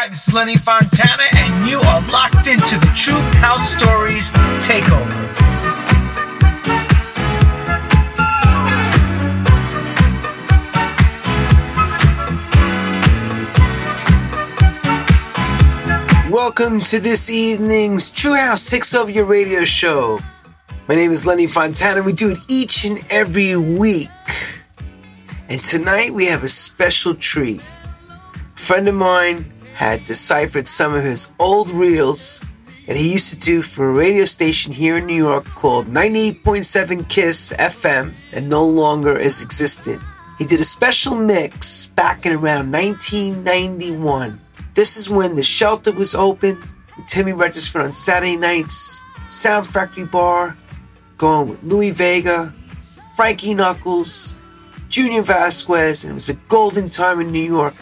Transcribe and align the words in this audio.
Hi, 0.00 0.08
this 0.08 0.28
is 0.28 0.32
Lenny 0.32 0.54
Fontana, 0.54 1.24
and 1.34 1.68
you 1.68 1.80
are 1.80 2.00
locked 2.12 2.46
into 2.46 2.78
the 2.78 2.92
True 2.94 3.18
House 3.40 3.72
Stories 3.72 4.30
Takeover. 4.62 5.10
Welcome 16.30 16.78
to 16.82 17.00
this 17.00 17.28
evening's 17.28 18.08
True 18.08 18.36
House 18.36 18.70
Takes 18.70 18.94
Over 18.94 19.10
Your 19.10 19.24
Radio 19.24 19.64
Show. 19.64 20.20
My 20.86 20.94
name 20.94 21.10
is 21.10 21.26
Lenny 21.26 21.48
Fontana. 21.48 22.04
We 22.04 22.12
do 22.12 22.30
it 22.30 22.38
each 22.46 22.84
and 22.84 23.04
every 23.10 23.56
week. 23.56 24.10
And 25.48 25.60
tonight 25.60 26.14
we 26.14 26.26
have 26.26 26.44
a 26.44 26.48
special 26.48 27.16
treat. 27.16 27.60
A 27.60 28.58
friend 28.60 28.88
of 28.88 28.94
mine 28.94 29.57
had 29.78 30.04
deciphered 30.04 30.68
some 30.68 30.92
of 30.94 31.04
his 31.04 31.30
old 31.38 31.70
reels 31.70 32.44
that 32.86 32.96
he 32.96 33.12
used 33.12 33.32
to 33.32 33.38
do 33.38 33.62
for 33.62 33.88
a 33.88 33.92
radio 33.92 34.26
station 34.26 34.72
here 34.72 34.98
in 34.98 35.06
New 35.06 35.14
York 35.14 35.44
called 35.46 35.86
98.7 35.86 37.08
Kiss 37.08 37.54
FM 37.58 38.12
and 38.34 38.50
no 38.50 38.66
longer 38.66 39.16
is 39.16 39.42
existent. 39.42 40.02
He 40.36 40.44
did 40.44 40.60
a 40.60 40.64
special 40.64 41.14
mix 41.14 41.86
back 41.86 42.26
in 42.26 42.32
around 42.32 42.70
1991 42.72 44.40
this 44.78 44.96
is 44.96 45.10
when 45.10 45.34
the 45.34 45.42
shelter 45.42 45.90
was 45.90 46.14
open. 46.14 46.56
Timmy 47.08 47.32
Regisford 47.32 47.82
on 47.82 47.92
Saturday 47.92 48.36
nights. 48.36 49.02
Sound 49.28 49.66
Factory 49.66 50.04
Bar, 50.04 50.56
going 51.16 51.48
with 51.48 51.64
Louis 51.64 51.90
Vega, 51.90 52.54
Frankie 53.16 53.54
Knuckles, 53.54 54.36
Junior 54.88 55.22
Vasquez, 55.22 56.04
and 56.04 56.12
it 56.12 56.14
was 56.14 56.28
a 56.28 56.34
golden 56.46 56.88
time 56.88 57.20
in 57.20 57.32
New 57.32 57.42
York. 57.42 57.74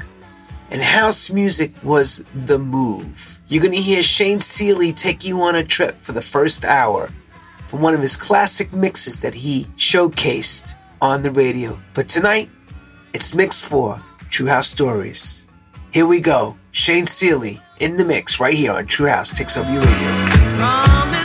And 0.76 0.84
house 0.84 1.30
music 1.30 1.72
was 1.82 2.22
the 2.34 2.58
move. 2.58 3.40
You're 3.48 3.62
gonna 3.62 3.76
hear 3.76 4.02
Shayne 4.02 4.40
Sealey 4.40 4.94
take 4.94 5.24
you 5.24 5.40
on 5.40 5.54
a 5.54 5.64
trip 5.64 6.02
for 6.02 6.12
the 6.12 6.20
first 6.20 6.66
hour 6.66 7.08
from 7.66 7.80
one 7.80 7.94
of 7.94 8.02
his 8.02 8.14
classic 8.14 8.74
mixes 8.74 9.20
that 9.20 9.32
he 9.32 9.64
showcased 9.78 10.76
on 11.00 11.22
the 11.22 11.30
radio. 11.30 11.80
But 11.94 12.10
tonight, 12.10 12.50
it's 13.14 13.34
mix 13.34 13.58
for 13.58 13.98
True 14.28 14.48
House 14.48 14.68
Stories. 14.68 15.46
Here 15.94 16.04
we 16.04 16.20
go. 16.20 16.58
Shayne 16.72 17.06
Sealey 17.06 17.58
in 17.80 17.96
the 17.96 18.04
mix 18.04 18.38
right 18.38 18.52
here 18.52 18.72
on 18.72 18.84
True 18.84 19.08
House 19.08 19.32
Takes 19.32 19.56
Over 19.56 19.72
Your 19.72 19.80
Radio. 19.80 21.15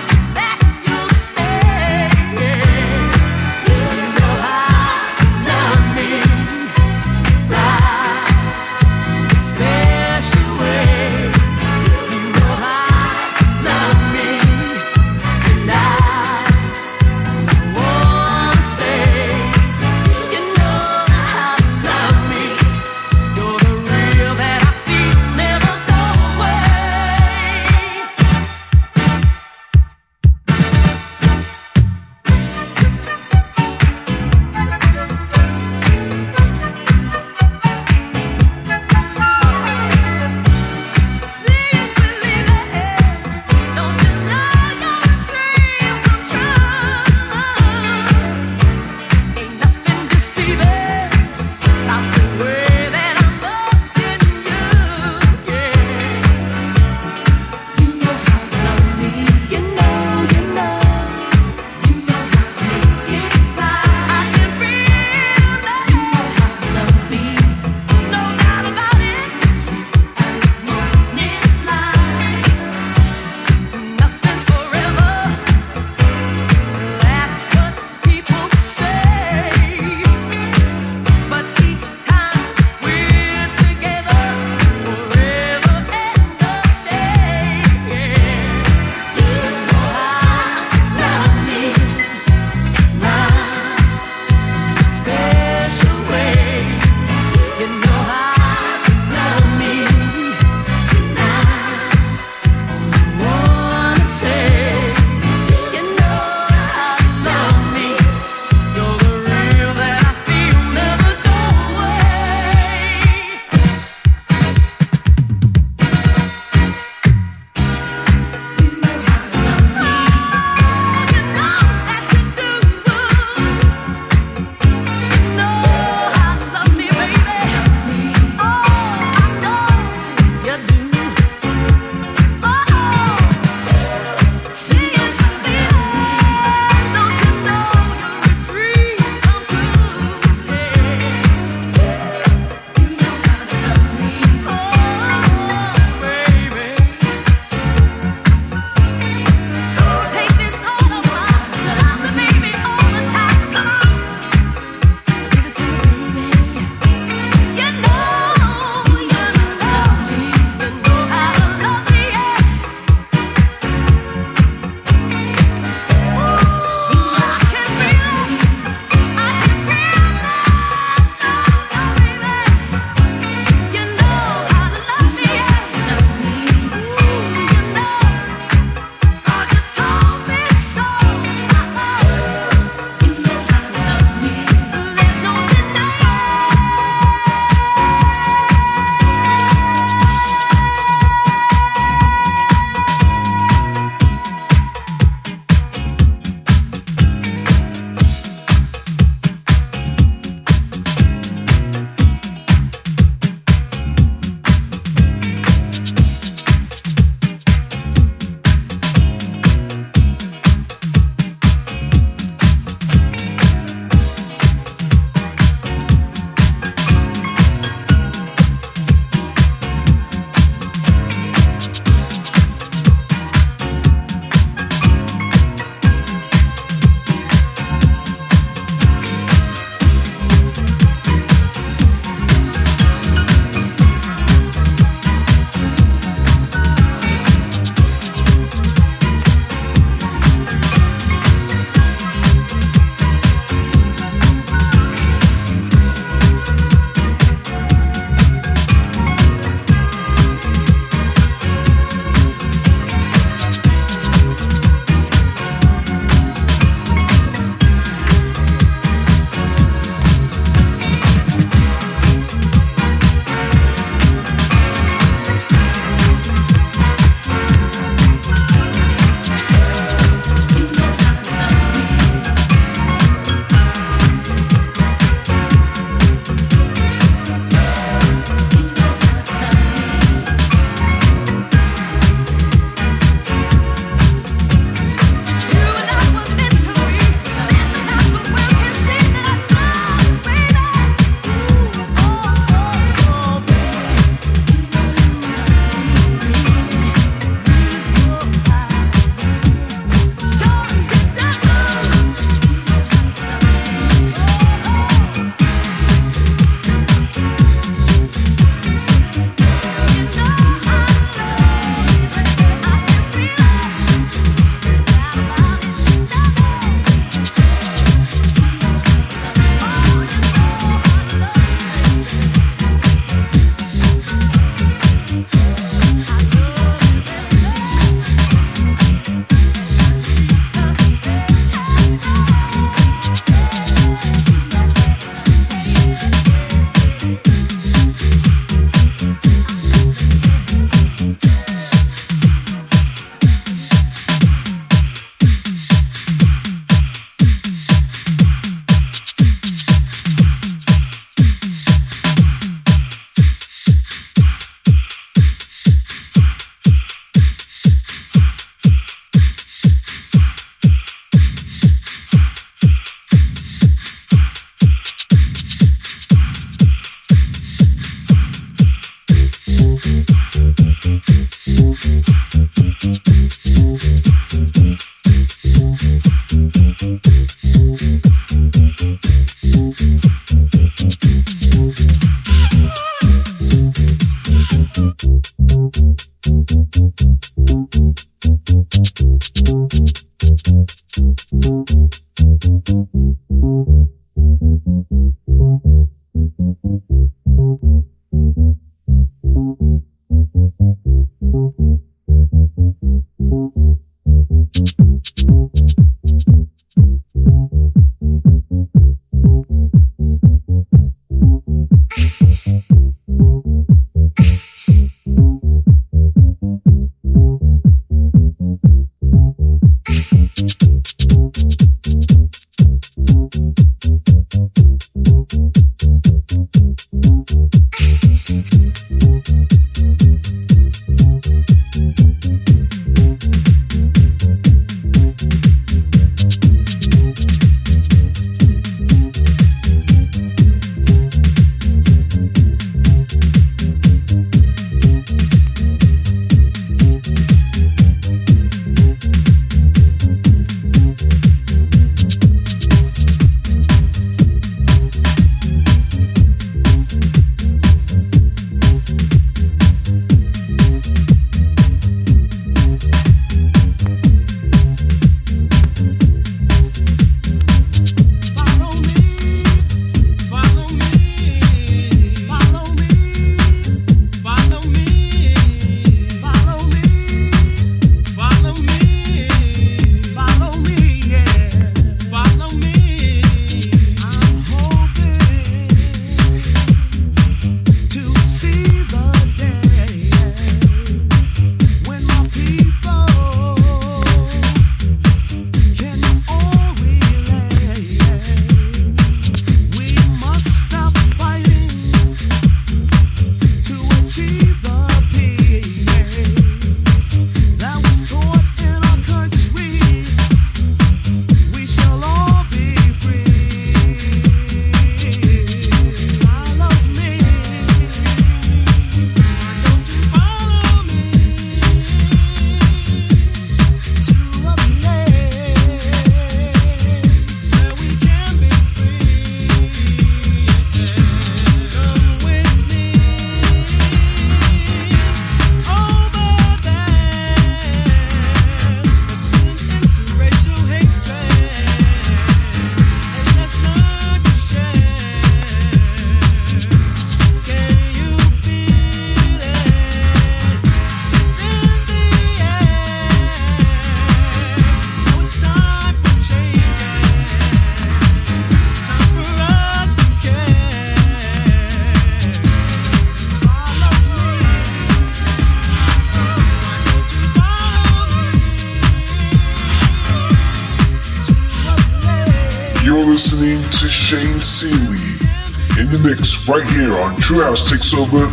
True 577.92 578.06
House 578.06 578.31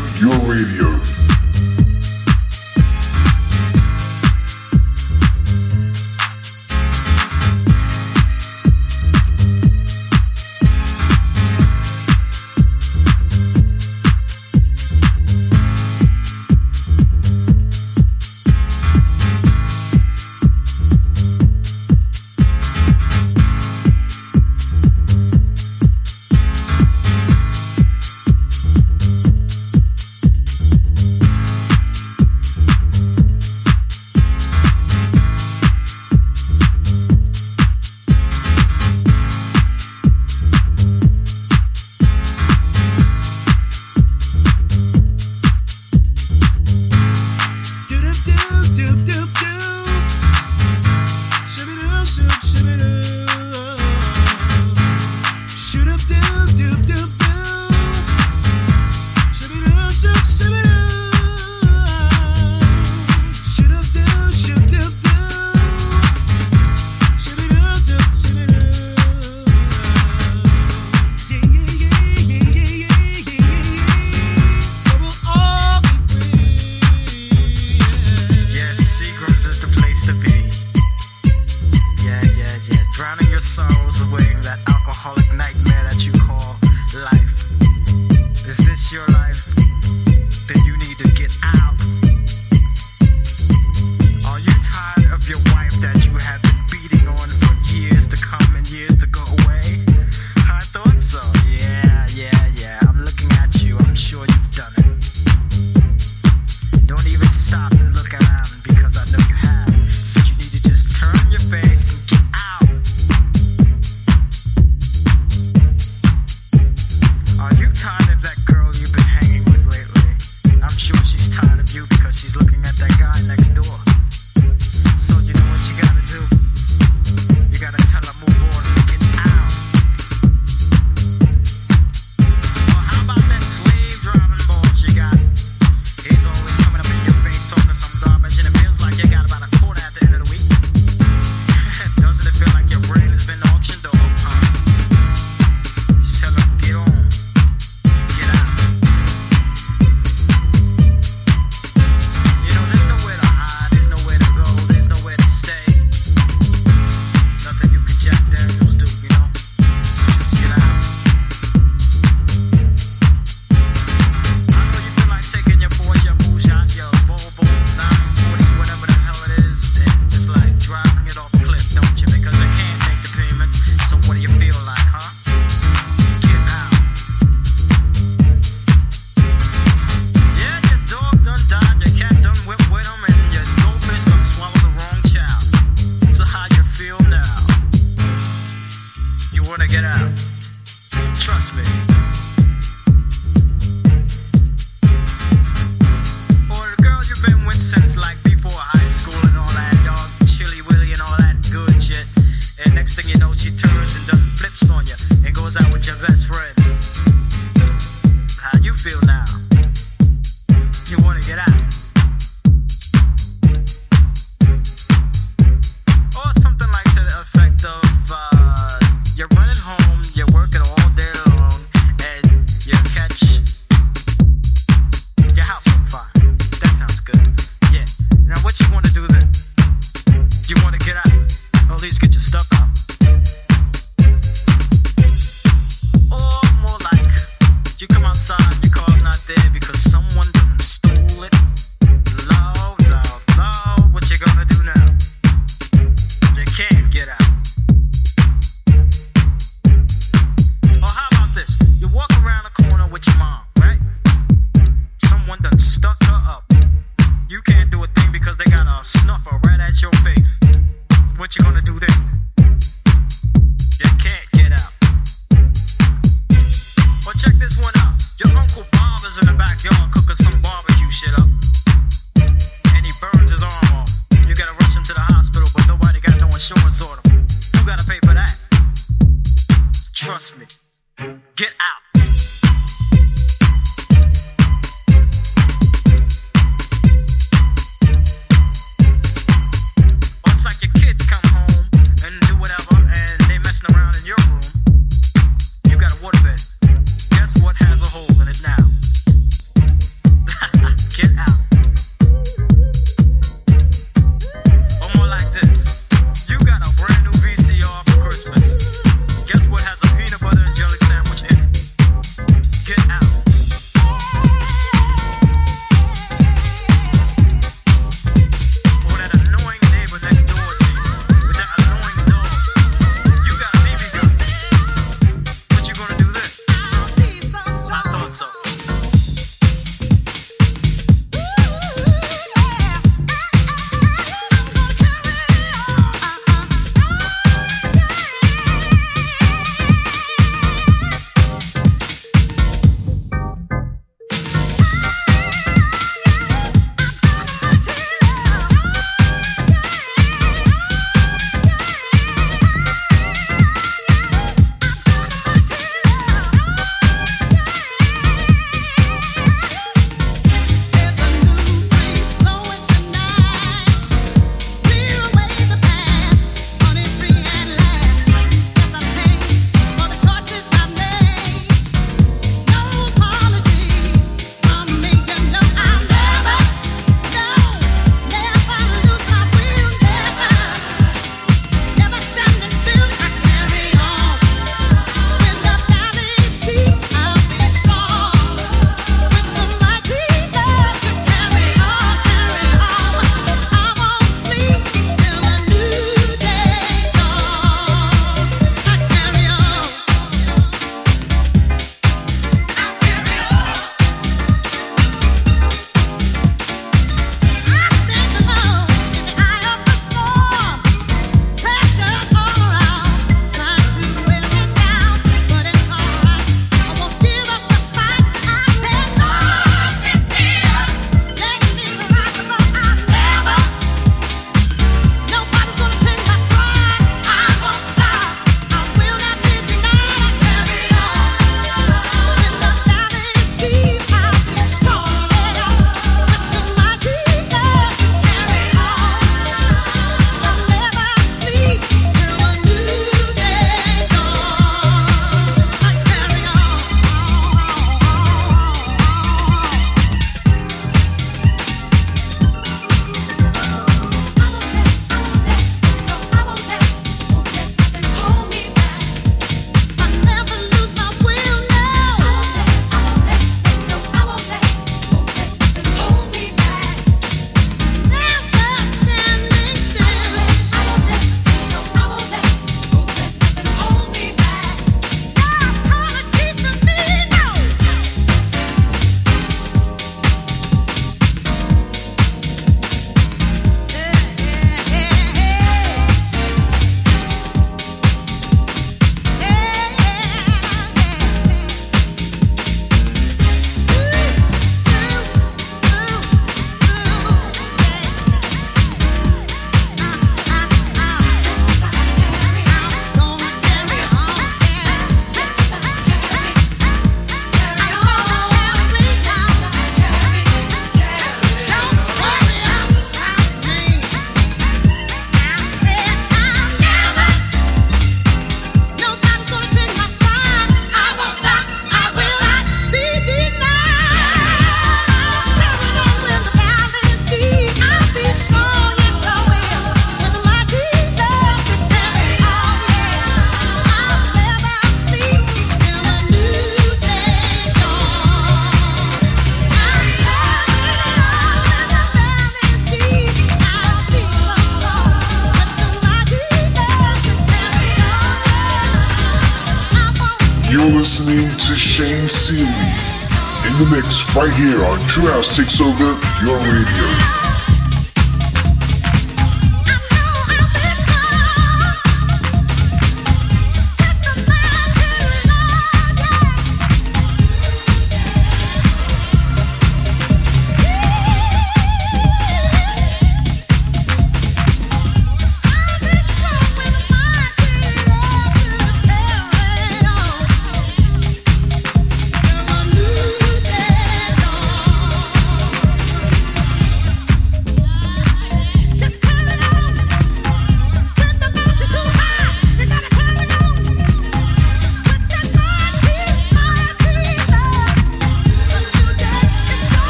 House 555.59 555.67
Takes 555.67 555.83
Over 555.83 555.99
Your 556.25 556.58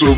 True 0.00 0.14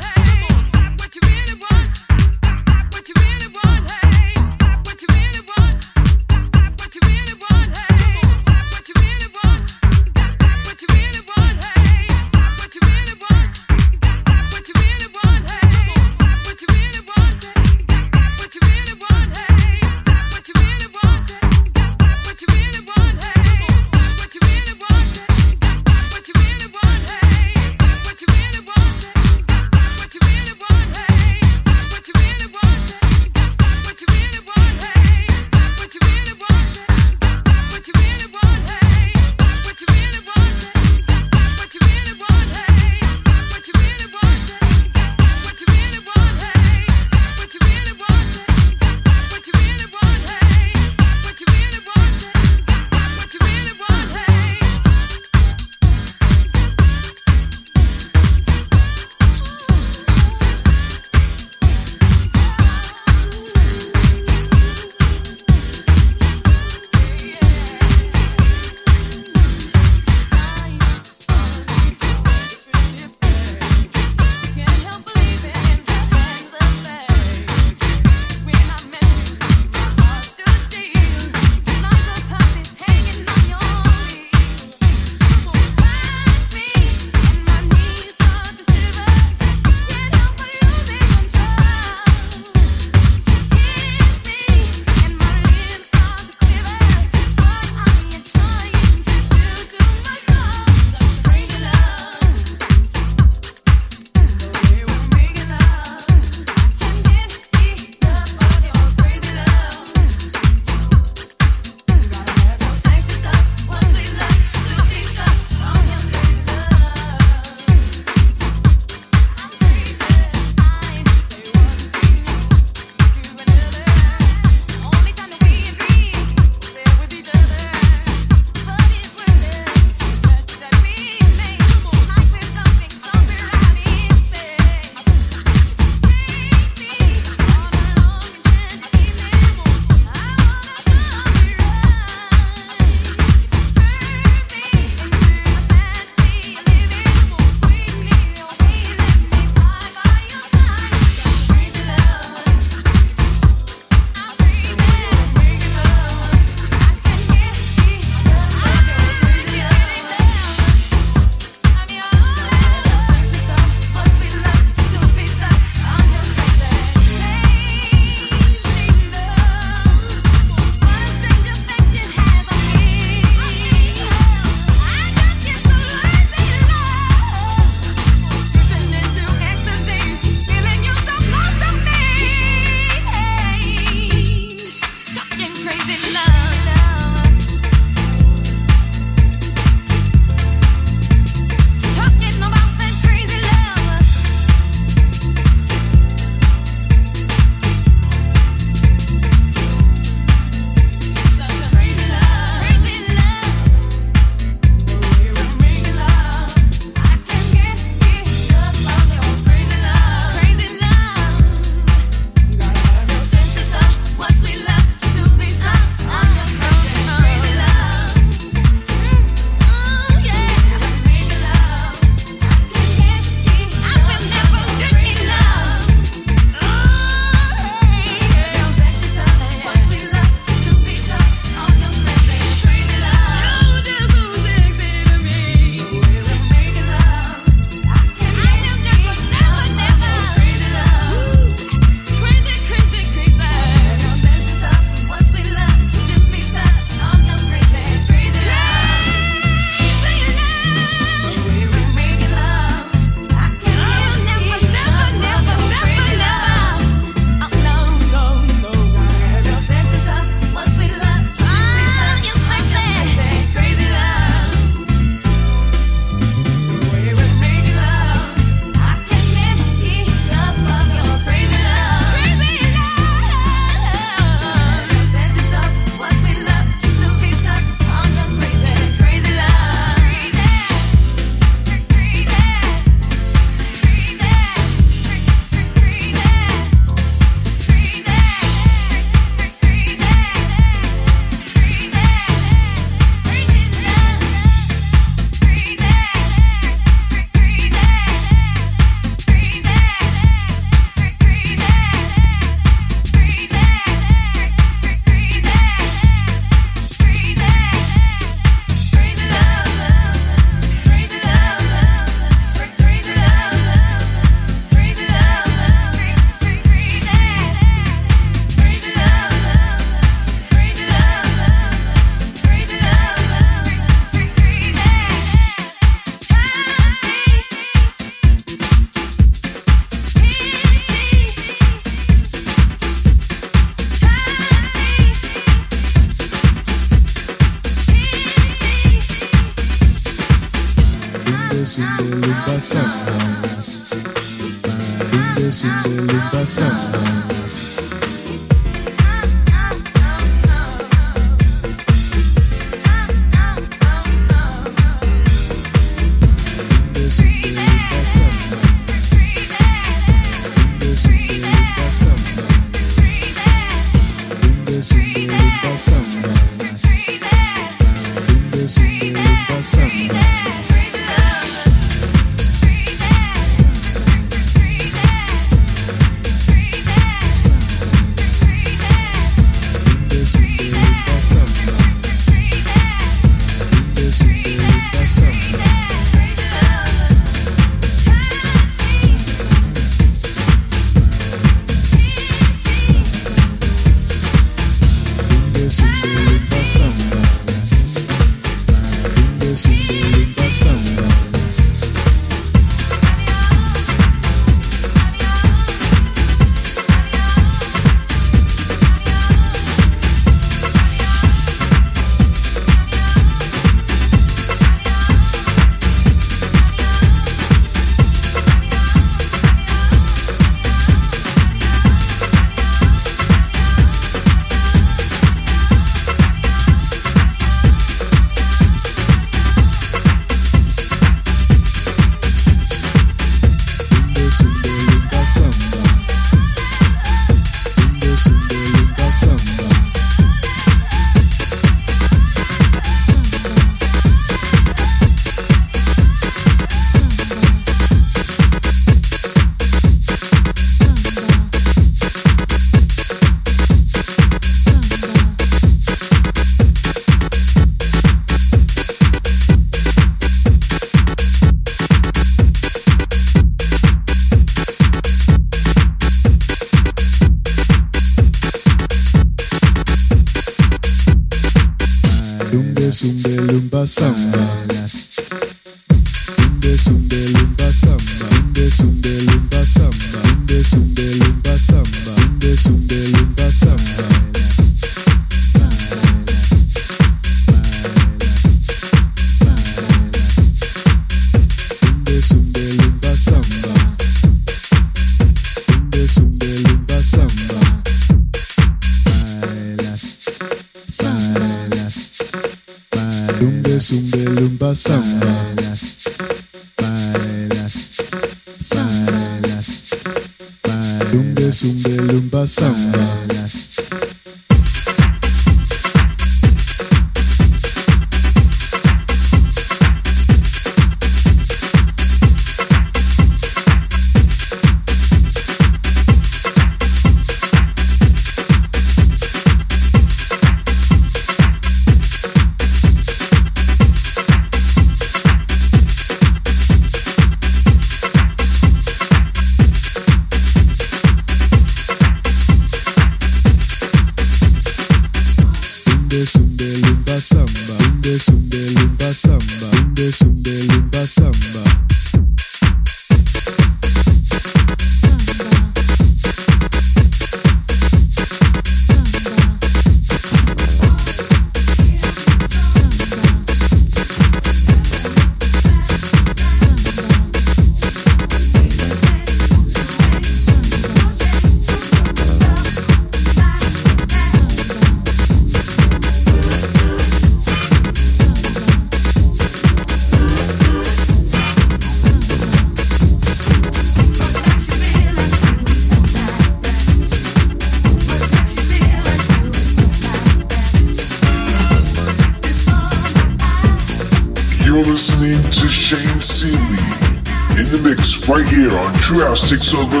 takes 599.51 599.73
over 599.73 600.00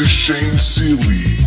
is 0.00 0.10
Shayne 0.10 0.58
Sealey 0.58 1.40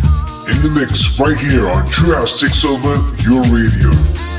in 0.50 0.62
the 0.62 0.70
mix 0.70 1.18
right 1.18 1.38
here 1.38 1.68
on 1.68 1.86
True 1.86 2.14
House 2.14 2.40
Takes 2.40 2.64
Over 2.64 2.96
Your 3.22 3.42
Radio. 3.44 4.31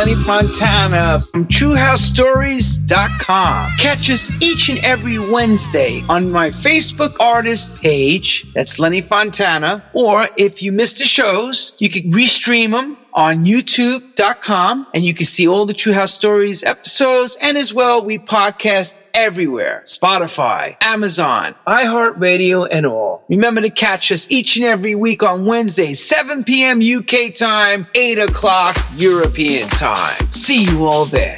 Lenny 0.00 0.14
Fontana 0.14 1.20
from 1.30 1.46
TrueHouseStories.com. 1.48 3.70
Catch 3.78 4.08
us 4.08 4.30
each 4.42 4.70
and 4.70 4.78
every 4.78 5.18
Wednesday 5.18 6.02
on 6.08 6.32
my 6.32 6.48
Facebook 6.48 7.20
artist 7.20 7.76
page. 7.82 8.50
That's 8.54 8.78
Lenny 8.78 9.02
Fontana. 9.02 9.84
Or 9.92 10.30
if 10.38 10.62
you 10.62 10.72
missed 10.72 11.00
the 11.00 11.04
shows, 11.04 11.74
you 11.78 11.90
can 11.90 12.10
restream 12.12 12.70
them 12.70 12.96
on 13.20 13.44
youtube.com 13.44 14.86
and 14.94 15.04
you 15.04 15.12
can 15.12 15.26
see 15.26 15.46
all 15.46 15.66
the 15.66 15.74
True 15.74 15.92
House 15.92 16.14
Stories 16.14 16.64
episodes. 16.64 17.36
And 17.42 17.58
as 17.58 17.74
well, 17.74 18.02
we 18.02 18.18
podcast 18.18 18.98
everywhere. 19.12 19.82
Spotify, 19.84 20.76
Amazon, 20.82 21.54
iHeartRadio, 21.66 22.66
and 22.70 22.86
all. 22.86 23.22
Remember 23.28 23.60
to 23.60 23.68
catch 23.68 24.10
us 24.10 24.30
each 24.30 24.56
and 24.56 24.64
every 24.64 24.94
week 24.94 25.22
on 25.22 25.44
Wednesday, 25.44 25.92
7 25.92 26.44
p.m. 26.44 26.80
UK 26.80 27.34
time, 27.34 27.86
8 27.94 28.18
o'clock 28.20 28.76
European 28.96 29.68
time. 29.68 30.32
See 30.32 30.64
you 30.64 30.86
all 30.86 31.04
there. 31.04 31.36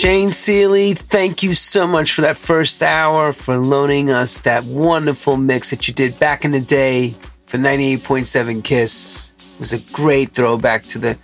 Shayne 0.00 0.30
Sealey, 0.30 0.96
thank 0.96 1.42
you 1.42 1.52
so 1.52 1.86
much 1.86 2.14
for 2.14 2.22
that 2.22 2.38
first 2.38 2.82
hour, 2.82 3.34
for 3.34 3.58
loaning 3.58 4.08
us 4.08 4.38
that 4.38 4.64
wonderful 4.64 5.36
mix 5.36 5.68
that 5.68 5.86
you 5.86 5.92
did 5.92 6.18
back 6.18 6.42
in 6.42 6.52
the 6.52 6.60
day 6.60 7.10
for 7.44 7.58
98.7 7.58 8.64
Kiss. 8.64 9.34
It 9.38 9.60
was 9.60 9.74
a 9.74 9.92
great 9.92 10.30
throwback 10.30 10.84
to 10.84 10.98
the 10.98 11.18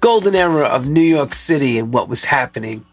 golden 0.00 0.34
era 0.34 0.64
of 0.64 0.88
New 0.88 1.02
York 1.02 1.34
City 1.34 1.78
and 1.78 1.92
what 1.92 2.08
was 2.08 2.24
happening 2.24 2.86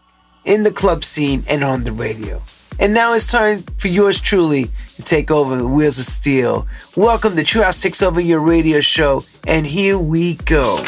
in 0.44 0.62
the 0.62 0.70
club 0.70 1.04
scene 1.04 1.42
and 1.48 1.64
on 1.64 1.84
the 1.84 1.92
radio. 1.92 2.42
And 2.78 2.92
now 2.92 3.14
it's 3.14 3.32
time 3.32 3.62
for 3.78 3.88
yours 3.88 4.20
truly 4.20 4.66
to 4.96 5.02
take 5.02 5.30
over 5.30 5.56
the 5.56 5.66
wheels 5.66 5.98
of 5.98 6.04
steel. 6.04 6.66
Welcome 6.96 7.34
to 7.36 7.44
True 7.44 7.62
House 7.62 7.80
Takes 7.80 8.02
Over 8.02 8.20
Your 8.20 8.40
Radio 8.40 8.80
Show, 8.80 9.24
and 9.46 9.66
here 9.66 9.96
we 9.96 10.34
go. 10.34 10.84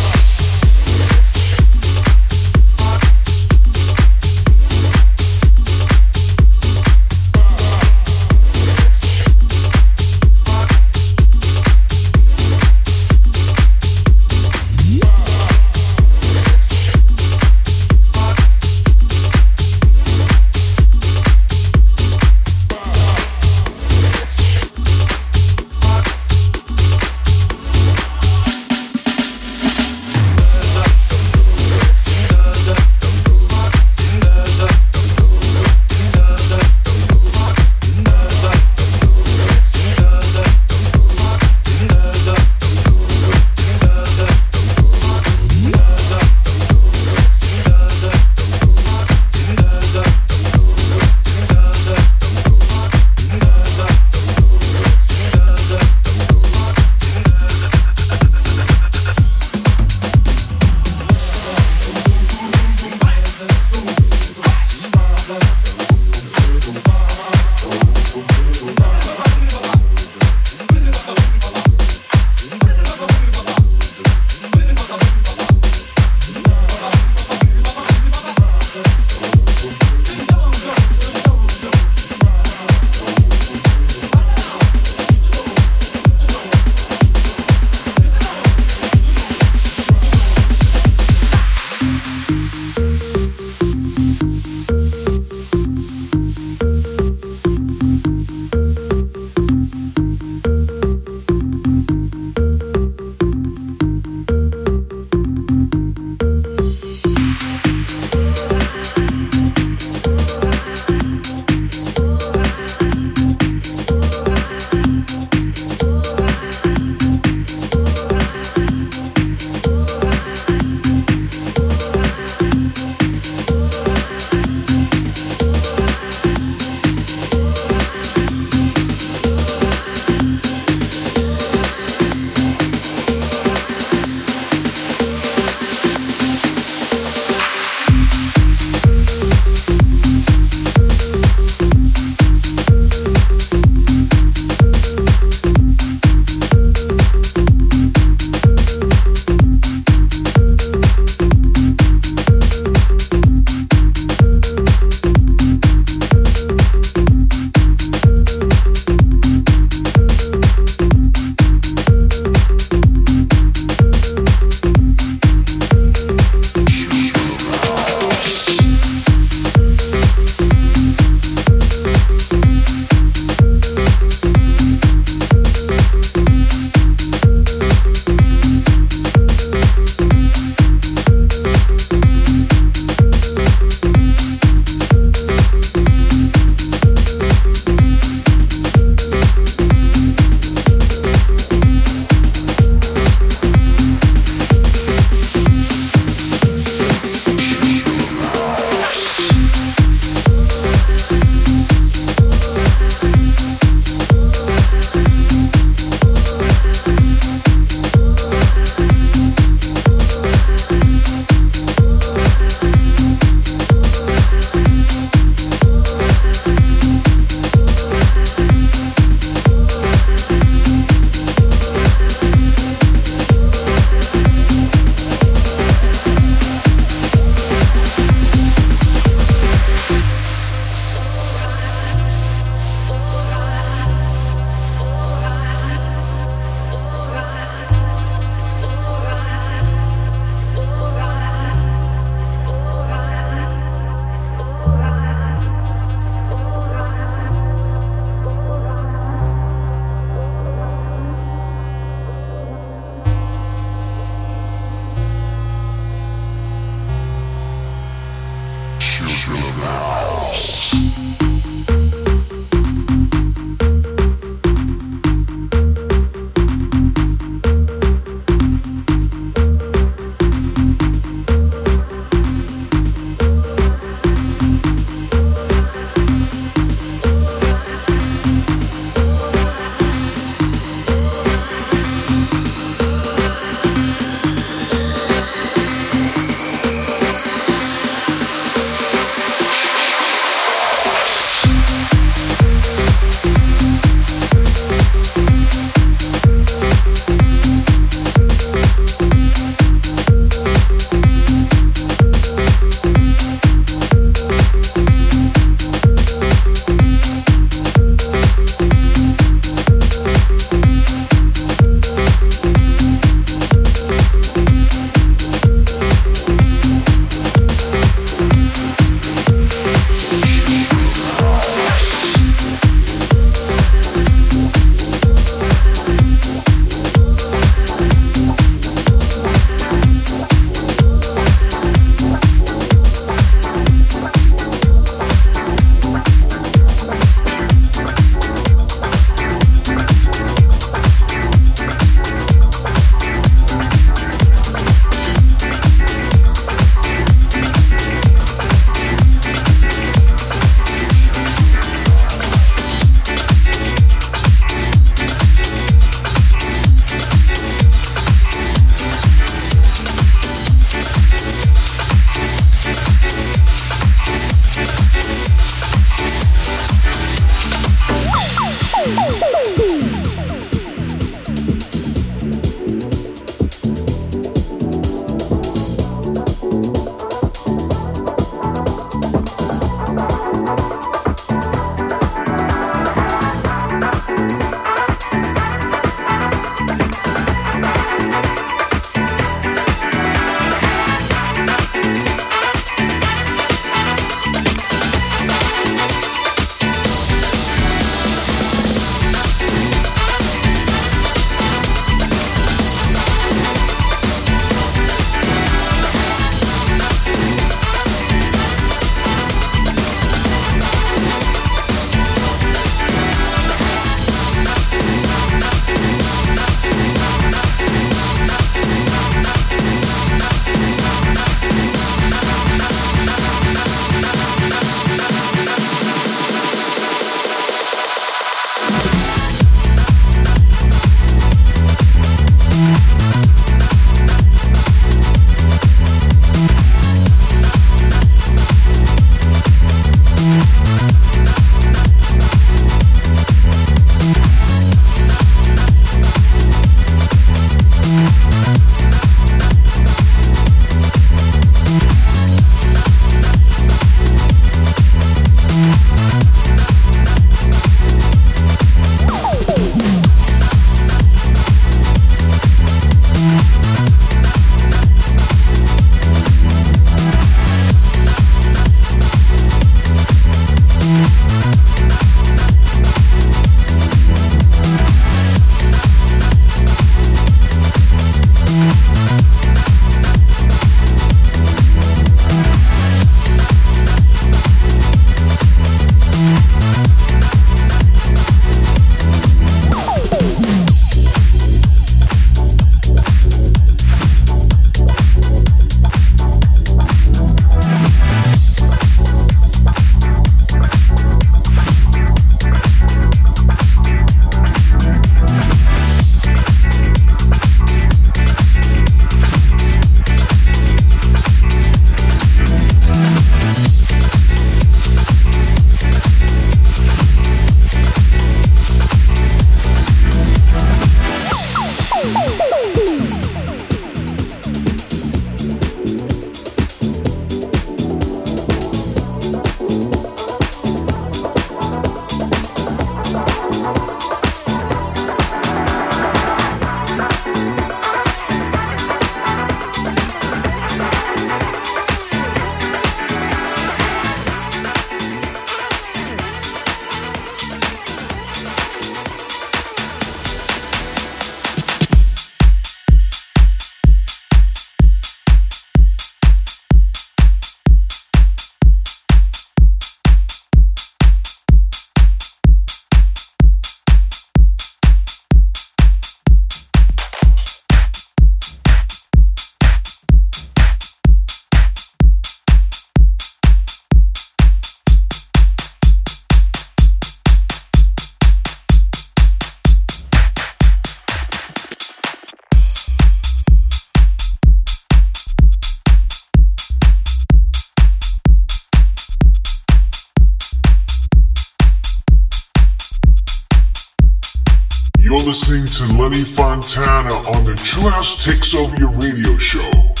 To 595.87 595.93
Lenny 595.93 596.23
Fontana 596.23 597.13
on 597.29 597.43
the 597.43 597.55
True 597.55 597.89
House 597.89 598.23
Takes 598.23 598.53
Over 598.53 598.75
Your 598.77 598.91
Radio 598.91 599.35
Show. 599.37 600.00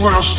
on 0.03 0.34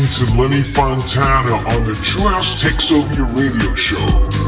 to 0.00 0.24
Lenny 0.40 0.62
Fontana 0.62 1.52
on 1.68 1.84
the 1.84 1.92
True 2.02 2.26
House 2.26 2.62
Takes 2.62 2.90
Over 2.90 3.12
Your 3.12 3.26
Radio 3.26 3.74
Show. 3.74 4.41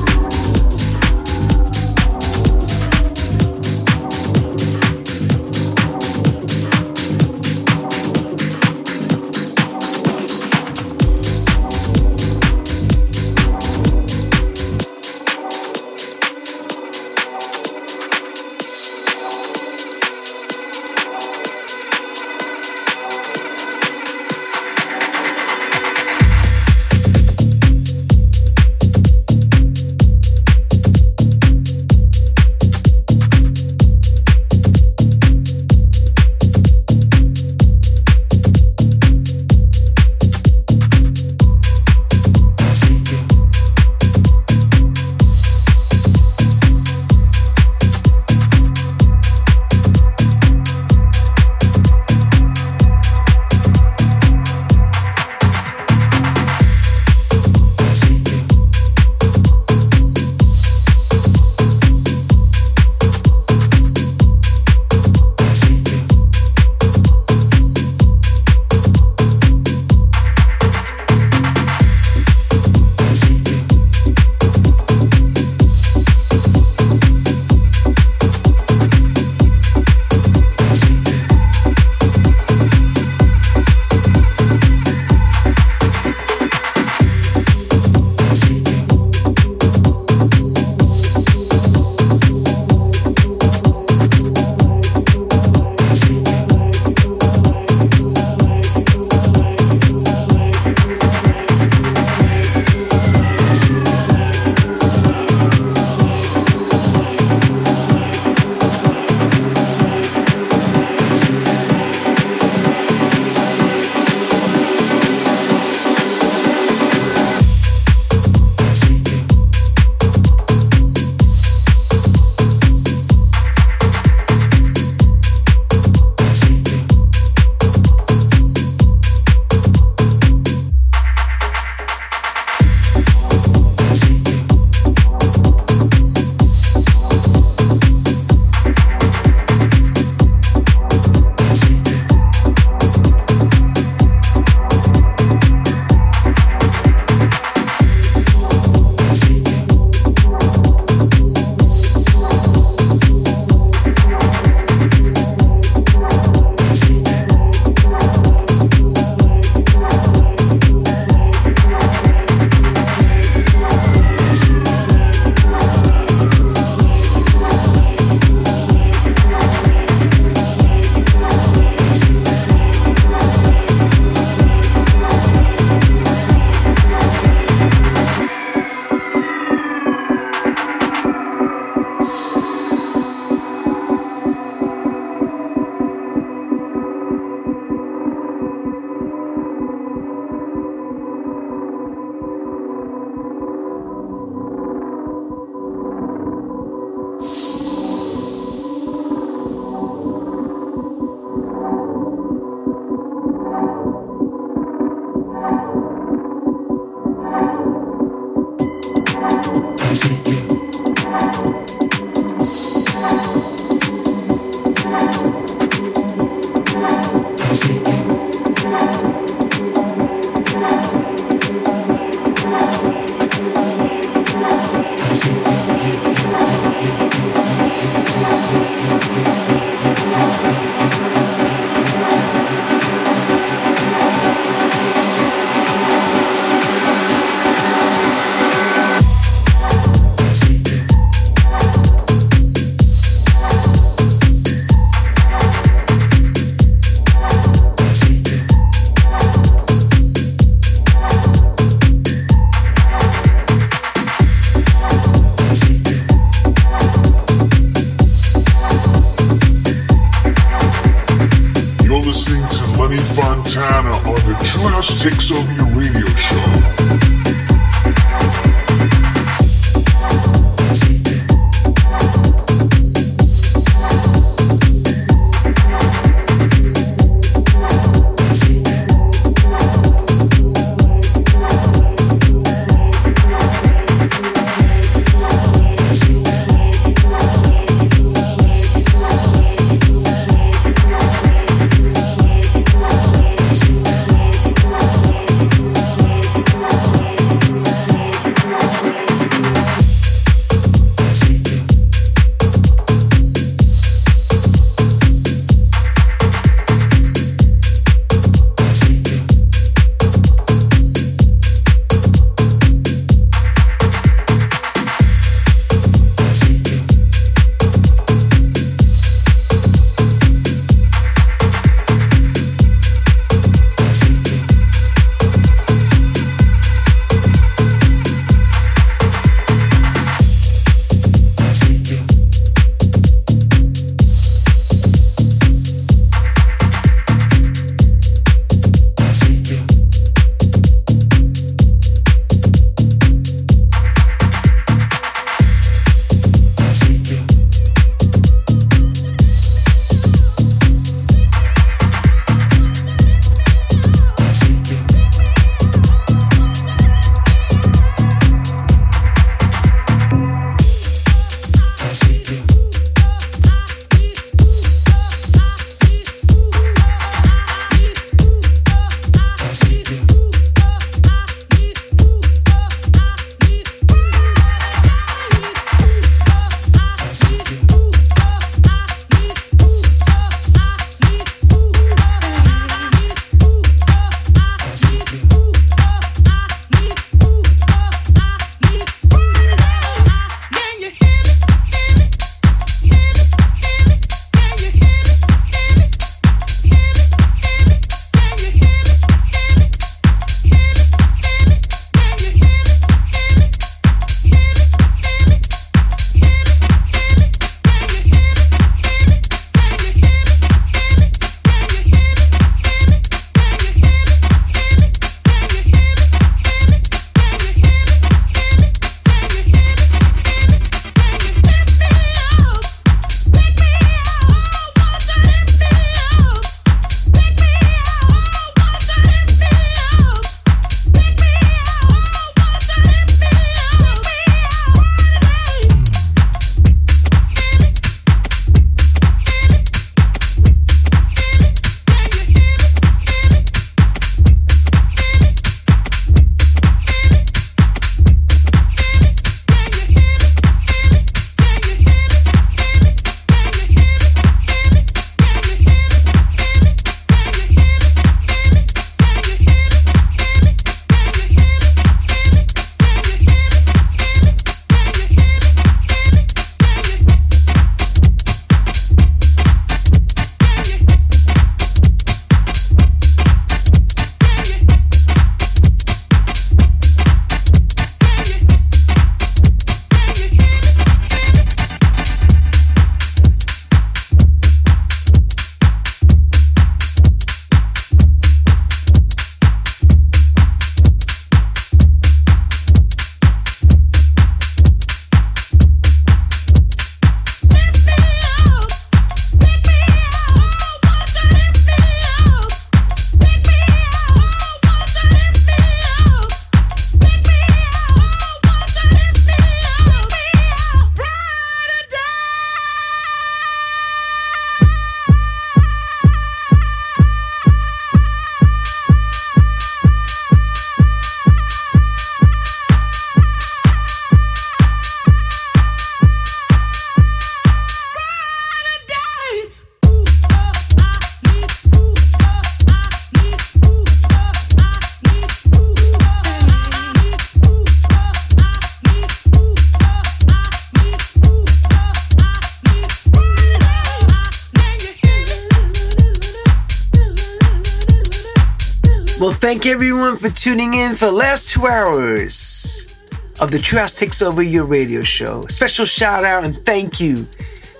Tuning 550.45 550.75
in 550.75 550.95
for 550.95 551.07
the 551.07 551.13
last 551.13 551.49
two 551.49 551.67
hours 551.67 552.99
of 553.41 553.51
the 553.51 553.59
True 553.59 553.79
House 553.79 553.99
Takes 553.99 554.21
Over 554.21 554.43
Your 554.43 554.67
radio 554.67 555.01
show. 555.01 555.41
Special 555.47 555.87
shout 555.87 556.23
out 556.23 556.45
and 556.45 556.55
thank 556.67 557.01
you 557.01 557.27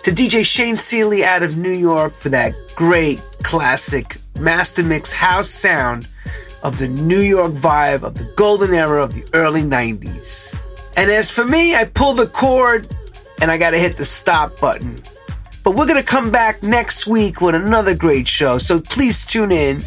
to 0.03 0.11
DJ 0.11 0.43
Shayne 0.43 0.77
Sealey 0.77 1.25
out 1.25 1.43
of 1.43 1.59
New 1.59 1.73
York 1.75 2.15
for 2.15 2.31
that 2.31 2.55
great 2.75 3.21
classic 3.43 4.17
master 4.41 4.83
mix 4.83 5.13
house 5.13 5.51
sound 5.51 6.09
of 6.63 6.79
the 6.79 6.89
New 6.89 7.21
York 7.21 7.53
vibe 7.53 8.03
of 8.03 8.15
the 8.15 8.25
golden 8.35 8.73
era 8.73 9.05
of 9.05 9.13
the 9.13 9.29
early 9.35 9.61
90s. 9.61 10.59
And 10.97 11.11
as 11.11 11.31
for 11.31 11.45
me, 11.45 11.75
I 11.75 11.85
pull 11.85 12.15
the 12.15 12.29
cord 12.29 12.89
and 13.43 13.51
I 13.51 13.59
gotta 13.59 13.79
hit 13.79 13.99
the 13.99 14.07
stop 14.07 14.59
button. 14.59 14.97
But 15.65 15.73
we're 15.73 15.87
gonna 15.87 16.03
come 16.03 16.31
back 16.31 16.63
next 16.63 17.07
week 17.07 17.43
with 17.43 17.57
another 17.57 17.95
great 17.95 18.27
show, 18.27 18.57
so 18.57 18.81
please 18.81 19.27
tune 19.27 19.53
in 19.53 19.83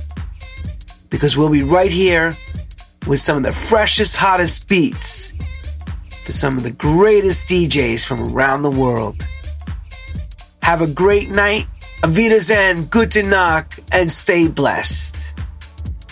because 1.09 1.35
we'll 1.35 1.49
be 1.49 1.63
right 1.63 1.89
here 1.89 2.35
with 3.07 3.19
some 3.19 3.37
of 3.37 3.43
the 3.43 3.51
freshest, 3.51 4.15
hottest 4.15 4.67
beats 4.67 5.33
for 6.23 6.31
some 6.31 6.57
of 6.57 6.63
the 6.63 6.71
greatest 6.71 7.47
DJs 7.47 8.05
from 8.05 8.33
around 8.33 8.61
the 8.61 8.69
world. 8.69 9.27
Have 10.61 10.81
a 10.81 10.87
great 10.87 11.29
night. 11.29 11.67
Avita 12.03 12.39
Zen, 12.39 12.85
good 12.85 13.09
to 13.11 13.23
knock, 13.23 13.73
and 13.91 14.11
stay 14.11 14.47
blessed. 14.47 15.39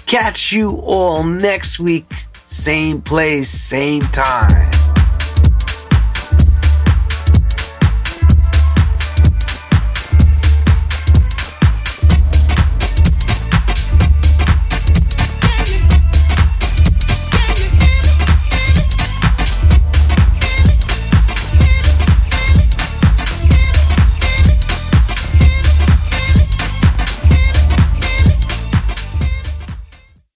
Catch 0.06 0.54
you 0.54 0.80
all 0.82 1.24
next 1.24 1.80
week, 1.80 2.12
same 2.34 3.02
place, 3.02 3.50
same 3.50 4.02
time. 4.02 4.75